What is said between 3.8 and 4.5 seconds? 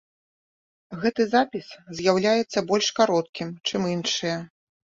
іншыя.